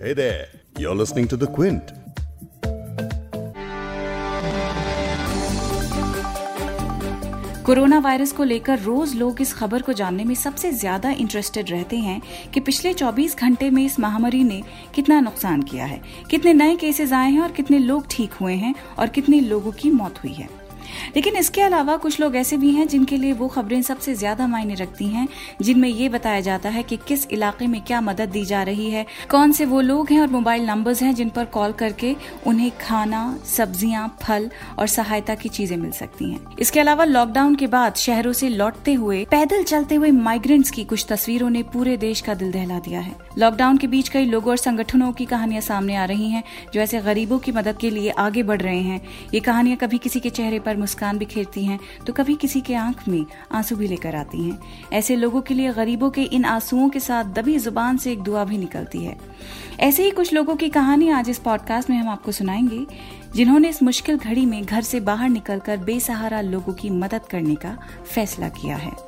[0.00, 0.46] Hey there,
[0.76, 1.90] you're listening to The Quint.
[7.64, 11.96] Corona virus को लेकर रोज लोग इस खबर को जानने में सबसे ज़्यादा इंटरेस्टेड रहते
[11.96, 12.20] हैं
[12.54, 14.62] कि पिछले 24 घंटे में इस महामारी ने
[14.94, 18.74] कितना नुकसान किया है कितने नए केसेस आए हैं और कितने लोग ठीक हुए हैं
[18.98, 20.48] और कितने लोगों की मौत हुई है
[21.16, 24.74] लेकिन इसके अलावा कुछ लोग ऐसे भी हैं जिनके लिए वो खबरें सबसे ज़्यादा मायने
[24.74, 25.26] रखती हैं,
[25.62, 29.04] जिनमें ये बताया जाता है कि किस इलाके में क्या मदद दी जा रही है,
[29.30, 32.14] कौन से वो लोग हैं और मोबाइल नंबर्स हैं जिन पर कॉल करके
[32.46, 37.66] उन्हें खाना, सब्ज़ियाँ, फल और सहायता की चीज़ें मिल सकती हैं। इसके अलावा लॉकडाउन के
[37.66, 42.20] बाद शहरों से लौटते हुए, पैदल चलते हुए माइग्रेंट्स की कुछ तस्वीरों ने पूरे देश
[42.20, 45.96] का दिल दहला दिया है। लॉकडाउन के बीच कई लोगों और संगठनों की कहानियाँ सामने
[45.96, 46.42] आ रही हैं,
[46.74, 49.00] जो ऐसे गरीबों की मदद के लिए आगे बढ़ रहे हैं।
[49.34, 53.08] ये कहानियाँ कभी किसी के चेहरे पर मुस्कान बिखेरती हैं तो कभी किसी के आँख
[53.08, 54.58] में आँसू भी लेकर आती हैं।
[54.92, 58.44] ऐसे लोगों के लिए गरीबों के इन आंसुओं के साथ दबी ज़ुबान से एक दुआ
[58.44, 59.16] भी निकलती है।
[59.80, 62.86] ऐसे ही कुछ लोगों की कहानी आज इस पॉडकास्ट में हम आपको सुनाएँगे,
[63.34, 67.76] जिन्होंने इस मुश्किल घड़ी में घर से बाहर निकलकर बेसहारा लोगों की मदद करने का
[68.14, 69.07] फैसला किया है।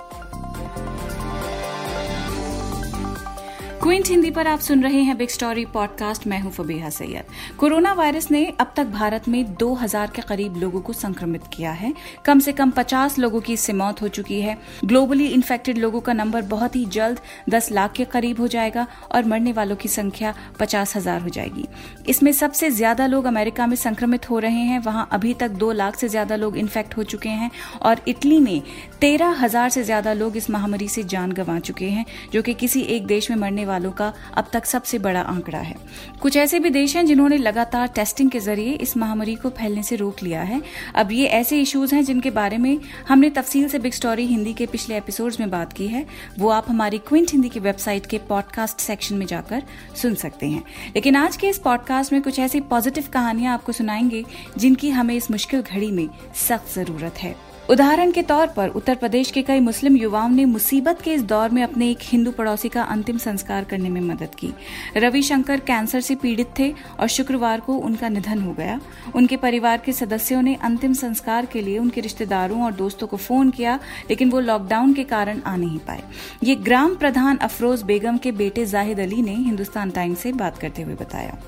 [3.83, 7.93] क्विंट हिंदी पर आप सुन रहे हैं बिग स्टोरी पॉडकास्ट। मैं हूँ फबीहा सैयद। कोरोना
[7.93, 11.93] वायरस ने अब तक भारत में 2000 के करीब लोगों को संक्रमित किया है।
[12.25, 16.13] कम से कम 50 लोगों की इससे मौत हो चुकी है। ग्लोबली इन्फेक्टेड लोगों का
[16.13, 17.21] नंबर बहुत ही जल्द
[17.51, 21.67] 10 लाख के करीब हो जाएगा और मरने वालों की संख्या पचास हज़ार हो जाएगी।
[22.09, 25.97] इसमें सबसे ज़्यादा लोग अमेरिका में संक्रमित हो रहे हैं। वहाँ अभी तक दो लाख
[25.97, 27.51] से ज़्यादा लोग इन्फेक्ट हो चुके हैं
[27.83, 28.63] और इटली में
[29.01, 32.83] तेरह हज़ार से ज़्यादा लोग इस महामारी से जान गंवा चुके हैं, जो कि किसी
[32.83, 35.75] एक देश में मरने वालों का अब तक सबसे बड़ा आंकड़ा है।
[36.21, 39.97] कुछ ऐसे भी देश हैं जिन्होंने लगातार टेस्टिंग के ज़रिए इस महामारी को फैलने से
[39.97, 40.61] रोक लिया है।
[40.95, 44.67] अब ये ऐसे इश्यूज़ हैं जिनके बारे में हमने तफसील से बिग स्टोरी हिंदी के
[44.67, 46.07] पिछले एपिसोड्स में बात की है।
[46.39, 49.63] वो आप हमारी क्विंट हिंदी की वेबसाइट के पॉडकास्ट सेक्शन में जाकर
[49.97, 50.63] सुन सकते हैं।
[50.97, 54.25] लेकिन आज के इस पॉडकास्ट में कुछ ऐसी पॉजिटिव कहानियाँ आपको सुनाएँगे
[54.59, 56.09] जिनकी हमें इस मुश्किल घड़ी में
[56.49, 61.03] सख्त ज़रूरत है। उदाहरण के तौर पर उत्तर प्रदेश के कई मुस्लिम युवाओं ने मुसीबत
[61.03, 64.53] के इस दौर में अपने एक हिंदू पड़ोसी का अंतिम संस्कार करने में मदद की।
[64.97, 66.71] रविशंकर कैंसर से पीड़ित थे
[67.01, 68.81] और शुक्रवार को उनका निधन हो गया।
[69.15, 73.51] उनके परिवार के सदस्यों ने अंतिम संस्कार के लिए उनके रिश्तेदारों और दोस्तों को फ़ोन
[73.51, 73.79] किया,
[74.11, 76.03] लेकिन वो लॉकडाउन के कारण आ नहीं पाए।
[76.45, 80.83] ये ग्राम प्रधान अफरोज बेगम के बेटे जाहिद अली ने हिंदुस्तान टाइम्स से बात करते
[80.83, 81.39] हुए बताया।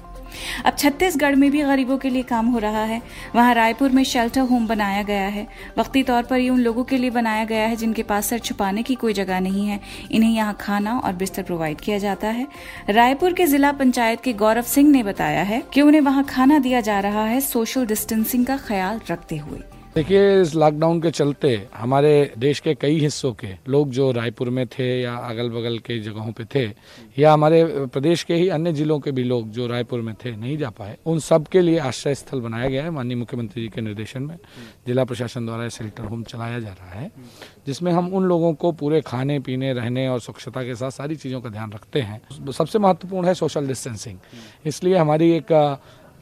[0.64, 3.00] अब छत्तीसगढ़ में भी गरीबों के लिए काम हो रहा है।
[3.34, 5.46] वहाँ रायपुर में शेल्टर होम बनाया गया है।
[5.78, 8.82] वक्ती तौर पर ये उन लोगों के लिए बनाया गया है जिनके पास सर छुपाने
[8.82, 12.46] की कोई जगह नहीं है। इन्हें यहाँ खाना और बिस्तर प्रोवाइड किया जाता है।
[12.90, 16.80] रायपुर के जिला पंचायत के गौरव सिंह ने बताया है कि उन्हें वहाँ खाना दिया
[16.80, 19.60] जा रहा है सोशल डिस्टेंसिंग का ख्याल रखते हुए।
[19.96, 24.66] देखिए, इस लॉकडाउन के चलते हमारे देश के कई हिस्सों के लोग जो रायपुर में
[24.66, 26.64] थे या अगल बगल के जगहों पे थे
[27.18, 30.56] या हमारे प्रदेश के ही अन्य जिलों के भी लोग जो रायपुर में थे नहीं
[30.58, 33.80] जा पाए, उन सब के लिए आश्रय स्थल बनाया गया है माननीय मुख्यमंत्री जी के
[33.80, 34.36] निर्देशन में।
[34.86, 37.10] जिला प्रशासन द्वारा शेल्टर होम चलाया जा रहा है,
[37.66, 41.40] जिसमें हम उन लोगों को पूरे खाने, पीने, रहने और स्वच्छता के साथ सारी चीज़ों
[41.40, 44.18] का ध्यान रखते हैं। सबसे महत्वपूर्ण है सोशल डिस्टेंसिंग
[44.66, 45.52] इसलिए हमारी एक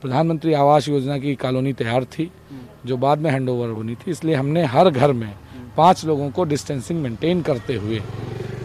[0.02, 2.30] प्रधानमंत्री आवास योजना की कॉलोनी तैयार थी,
[2.86, 5.32] जो बाद में हैंड ओवर होनी थी, इसलिए हमने हर घर में
[5.76, 8.00] पाँच लोगों को डिस्टेंसिंग मेंटेन करते हुए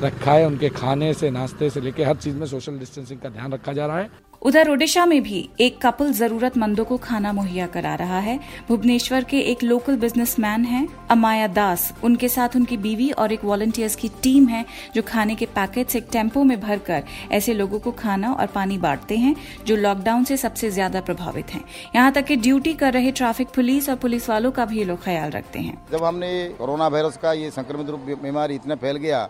[0.03, 3.53] रखा है, उनके खाने से, नाश्ते से लेकर हर चीज़ में सोशल डिस्टेंसिंग का ध्यान
[3.53, 4.09] रखा जा रहा है।
[4.41, 8.37] उधर ओडिशा में भी एक कपल जरूरतमंदों को खाना मुहैया करा रहा है।
[8.67, 13.95] भुवनेश्वर के एक लोकल बिजनेसमैन हैं, अमाया दास। उनके साथ उनकी बीवी और एक वॉलंटियर्स
[13.95, 18.31] की टीम है, जो खाने के पैकेट्स एक टेंपो में भरकर ऐसे लोगों को खाना
[18.33, 19.35] और पानी बांटते हैं,
[19.65, 21.63] जो लॉकडाउन से सबसे ज़्यादा प्रभावित हैं।
[21.95, 25.31] यहाँ तक कि ड्यूटी कर रहे ट्रैफ़िक पुलिस और पुलिस वालों का भी लोग ख्याल
[25.31, 29.27] रखते हैं। जब हमने कोरोना वायरस का ये संक्रमित रूप बीमारी इतना फैल गया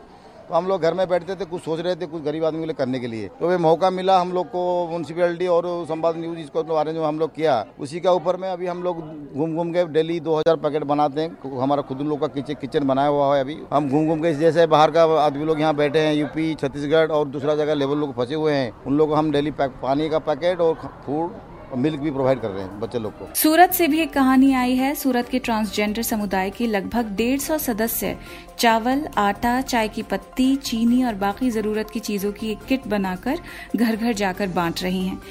[0.50, 2.66] तो हम लोग घर में बैठते थे, कुछ सोच रहे थे, कुछ गरीब आदमी के
[2.66, 6.40] लिए करने के लिए। तो वे मौका मिला हम लोग को म्यूनसिपैलिटी और संवाद न्यूज़
[6.40, 9.00] इसको बारे में हम लोग किया। उसी का ऊपर में अभी हम लोग
[9.34, 13.10] घूम घूम के डेली 2000 पैकेट बनाते हैं। हमारा खुद लोग का किचन किचन बनाया
[13.10, 16.14] हुआ है अभी। हम घूम घूम के जैसे बाहर का आदमी लोग यहाँ बैठे हैं
[16.14, 19.52] यूपी छत्तीसगढ़ और दूसरा जगह लेवल लोग फंसे हुए हैं। उन लोग को हम डेली
[19.60, 20.74] पानी का पैकेट और
[21.06, 21.32] फ़ूड
[21.72, 24.54] और मिल्क भी प्रोवाइड कर रहे हैं बच्चे लोग को। सूरत से भी एक कहानी
[24.54, 28.16] आई है। सूरत के ट्रांसजेंडर समुदाय के लगभग डेढ़ सौ सदस्य
[28.60, 33.40] चावल आटा चाय की पत्ती चीनी और बाकी ज़रूरत की चीज़ों की एक किट बनाकर
[33.76, 35.22] घर घर जाकर बांट रही हैं।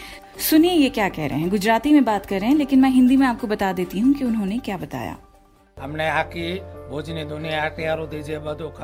[0.41, 3.17] सुनिए ये क्या कह रहे हैं। गुजराती में बात कर रहे हैं लेकिन मैं हिंदी
[3.17, 5.17] में आपको बता देती हूँ कि उन्होंने क्या बताया।
[5.77, 6.74] हमने यहाँ भोजनी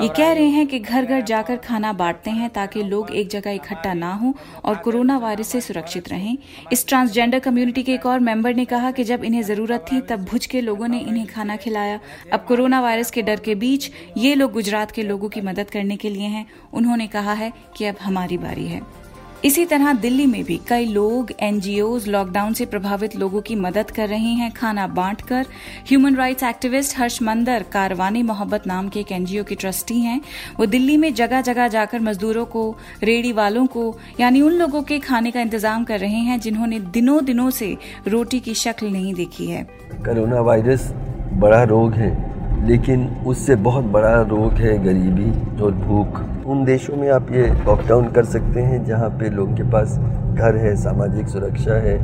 [0.03, 3.51] ये कह रहे हैं कि घर घर जाकर खाना बांटते हैं ताकि लोग एक जगह
[3.51, 4.35] इकट्ठा ना हो
[4.65, 6.37] और कोरोना वायरस से सुरक्षित रहें।
[6.73, 10.25] इस ट्रांसजेंडर कम्युनिटी के एक और मेंबर ने कहा कि जब इन्हें ज़रूरत थी तब
[10.25, 12.01] भुज के लोगों ने इन्हें खाना खिलाया।
[12.33, 15.97] अब कोरोना वायरस के डर के बीच ये लोग गुजरात के लोगों की मदद करने
[15.97, 19.00] के लिए हैं। उन्होंने कहा है कि अब हमारी बारी है।
[19.44, 24.08] इसी तरह दिल्ली में भी कई लोग एनजीओ लॉकडाउन से प्रभावित लोगों की मदद कर
[24.08, 25.46] रहे हैं। खाना बांटकर
[25.88, 27.62] human rights activist Harsh Mander
[28.22, 30.20] Karwan-e-Mohabbat नाम के एक एनजीओ के ट्रस्टी हैं।
[30.58, 34.98] वो दिल्ली में जगह जगह जाकर मजदूरों को, रेडी वालों को, यानी उन लोगों के
[34.98, 37.76] खाने का इंतज़ाम कर रहे हैं जिन्होंने दिनों दिनों से
[38.08, 39.62] रोटी की शक्ल नहीं देखी है।
[39.94, 40.90] कोरोना वायरस
[41.34, 42.30] बड़ा रोग है।
[42.61, 48.09] लेकिन उससे बहुत बड़ा रोग है गरीबी और भूख। उन देशों में आप ये लॉकडाउन
[48.09, 49.99] कर सकते हैं जहाँ पे लोगों के पास
[50.33, 51.97] घर है सामाजिक सुरक्षा है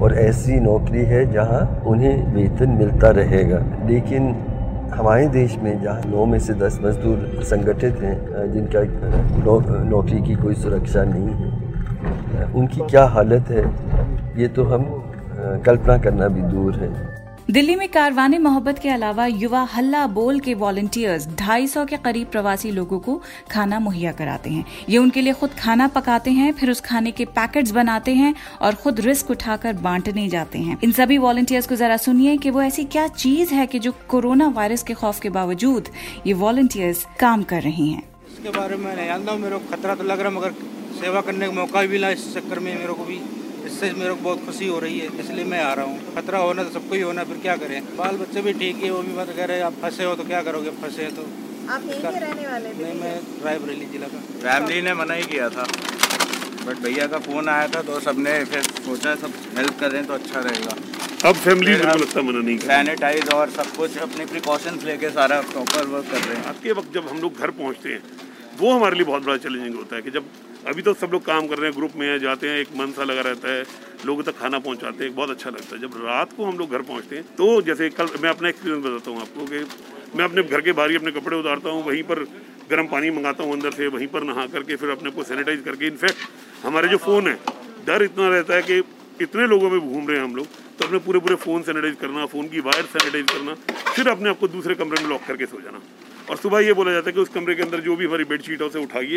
[0.00, 4.34] और ऐसी नौकरी है जहाँ उन्हें वेतन मिलता रहेगा। लेकिन
[4.94, 8.82] हमारे देश में जहाँ नौ में से दस मजदूर संगठित हैं जिनका
[9.44, 13.64] नौ, नौकरी की कोई सुरक्षा नहीं है उनकी क्या हालत है
[14.40, 14.84] ये तो हम
[15.66, 17.13] कल्पना करना भी दूर है।
[17.50, 22.70] दिल्ली में कारवाने मोहब्बत के अलावा युवा हल्ला बोल के वॉलंटियर्स 250 के करीब प्रवासी
[22.70, 23.20] लोगों को
[23.50, 27.24] खाना मुहैया कराते हैं। ये उनके लिए खुद खाना पकाते हैं, फिर उस खाने के
[27.24, 31.96] पैकेट्स बनाते हैं और खुद रिस्क उठाकर बांटने जाते हैं। इन सभी वॉलंटियर्स को जरा
[31.96, 35.88] सुनिए कि वो ऐसी क्या चीज़ है कि जो कोरोना वायरस के खौफ के बावजूद
[36.26, 40.04] ये वॉलंटियर्स काम कर रहे हैं। इसके बारे में जानता हूँ, मेरे को खतरा तो
[40.04, 40.54] लग रहा मगर
[41.00, 43.20] सेवा करने का मौका भी मिला इस चक्कर में मेरे को भी।
[43.66, 46.64] इससे मेरे को बहुत खुशी हो रही है इसलिए मैं आ रहा हूँ। खतरा होना
[46.64, 47.80] तो सबको ही होना फिर क्या करें?
[47.96, 50.24] बाल बच्चे भी ठीक है वो भी बात कह रहे हैं आप फंसे हो तो
[50.24, 51.26] क्या करोगे फंसे तो।
[51.74, 52.82] आप यहीं के रहने वाले थे?
[52.82, 55.66] नहीं मैं रायबरेली जिला का। फैमिली ने मना ही किया था
[56.66, 60.40] बट भैया का फ़ोन आया था तो सबने फिर सोचा सब हेल्प करें तो अच्छा
[60.40, 60.76] रहेगा।
[61.28, 66.10] अब फैमिली लगता मना नहीं सैनिटाइज और सब कुछ अपने प्रिकॉशंस लेके सारा प्रॉपर वर्क
[66.10, 68.02] कर रहे हैं। आज के वक्त जब हम लोग घर पहुँचते हैं
[68.58, 70.24] वो हमारे लिए बहुत बड़ा चैलेंजिंग होता है कि जब
[70.66, 73.04] अभी तो सब लोग काम कर रहे हैं ग्रुप में जाते हैं, एक मन सा
[73.04, 73.64] लगा रहता है।
[74.06, 76.82] लोगों तक खाना पहुंचाते हैं, बहुत अच्छा लगता है। जब रात को हम लोग घर
[76.84, 79.64] पहुँचते हैं तो जैसे कल मैं अपना एक्सपीरियंस बताता हूँ आपको कि
[80.16, 82.24] मैं अपने घर के बाहर ही अपने कपड़े उतारता हूँ, वहीं पर
[82.70, 85.86] गर्म पानी मंगाता हूँ अंदर से, वहीं पर नहा करके, फिर अपने को सैनिटाइज करके।
[85.86, 87.38] इनफैक्ट हमारे जो फ़ोन है,
[87.86, 88.82] डर इतना रहता है कि
[89.20, 90.46] इतने लोगों में घूम रहे हैं हम लोग
[90.78, 93.54] तो अपने पूरे पूरे फ़ोन सैनिटाइज करना फ़ोन की वायर सैनिटाइज करना,
[93.92, 95.80] फिर अपने आपको दूसरे कमरे में लॉक करके सो जाना।
[96.30, 98.60] और सुबह ये बोला जाता है कि उस कमरे के अंदर जो भी हमारी बेडशीट
[98.62, 99.16] है उसे उठाइए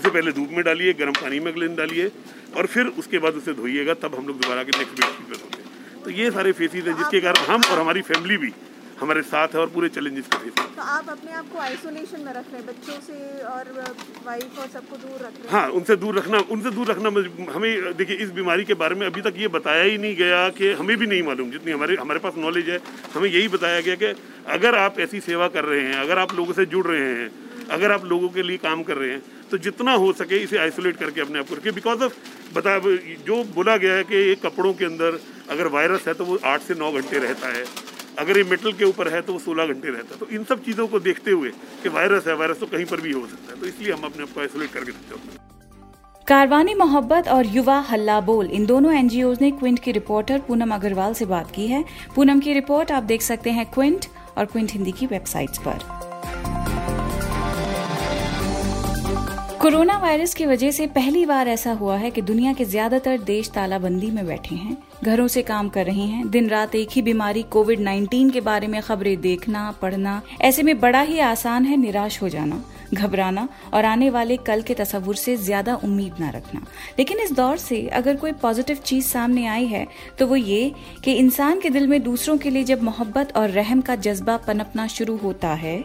[0.00, 2.10] उसे पहले धूप में डालिए गर्म पानी में अगले डालिए
[2.56, 6.02] और फिर उसके बाद उसे धोइएगा तब हम लोग दोबारा के नेक्स्ट बेडशीट पर हैं
[6.04, 8.52] तो ये सारे फेसिस हैं जिसके कारण हम और हमारी फैमिली भी
[9.00, 12.32] हमारे साथ है और पूरे चैलेंजेस का फेस तो आप अपने आप को आइसोलेशन में
[12.34, 13.16] रख रहे हैं बच्चों से
[13.54, 13.70] और
[14.26, 15.50] वाइफ और सबको दूर रख रहे हैं?
[15.52, 17.08] हाँ उनसे दूर रखना उनसे दूर रखना
[17.54, 20.70] हमें देखिए इस बीमारी के बारे में अभी तक ये बताया ही नहीं गया कि
[20.82, 22.78] हमें भी नहीं मालूम जितनी हमारे हमारे पास नॉलेज है।
[23.14, 24.12] हमें यही बताया गया कि
[24.46, 27.30] अगर आप ऐसी सेवा कर रहे हैं, अगर आप लोगों से जुड़ रहे हैं,
[27.70, 30.96] अगर आप लोगों के लिए काम कर रहे हैं तो जितना हो सके इसे आइसोलेट
[30.96, 32.14] करके अपने आप को रखिए। बिकॉज़ ऑफ़
[32.54, 32.78] बता
[33.26, 35.18] जो बोला गया है कि ये कपड़ों के अंदर
[35.50, 37.64] अगर वायरस है तो वो आठ से नौ घंटे रहता है।
[38.18, 40.62] अगर ये मेटल के ऊपर है तो वो सोलह घंटे रहता है। तो इन सब
[40.64, 41.50] चीज़ों को देखते हुए
[41.82, 44.22] कि वायरस है वायरस तो कहीं पर भी हो सकता है। तो इसलिए हम अपने
[44.22, 45.42] आप को आइसोलेट करके रखते हैं।
[46.26, 51.14] कारवानी, मोहब्बत और युवा हल्ला बोल, इन दोनों एनजीओ ने क्विंट की रिपोर्टर पूनम अग्रवाल
[51.14, 54.06] से बात की है। पूनम की रिपोर्ट आप देख सकते हैं क्विंट
[54.38, 56.02] और क्विंट हिंदी की वेबसाइट्स पर।
[59.60, 63.48] कोरोना वायरस की वजह से पहली बार ऐसा हुआ है कि दुनिया के ज़्यादातर देश
[63.50, 67.42] तालाबंदी में बैठे हैं। घरों से काम कर रहे हैं। दिन रात एक ही बीमारी
[67.42, 72.22] कोविड 19 के बारे में खबरें देखना, पढ़ना, ऐसे में बड़ा ही आसान है निराश
[72.22, 72.62] हो जाना।
[72.94, 76.60] घबराना और आने वाले कल के तस्वुर से ज़्यादा उम्मीद ना रखना।
[76.98, 79.86] लेकिन इस दौर से अगर कोई पॉजिटिव चीज़ सामने आई है
[80.18, 80.72] तो वो ये
[81.04, 84.86] कि इंसान के दिल में दूसरों के लिए जब मोहब्बत और रहम का जज्बा पनपना
[84.88, 85.82] शुरू होता है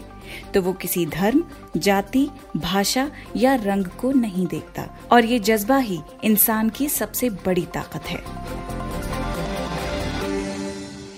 [0.53, 1.43] तो वो किसी धर्म,
[1.77, 7.65] जाति, भाषा या रंग को नहीं देखता। और ये जज्बा ही इंसान की सबसे बड़ी
[7.73, 8.21] ताकत है।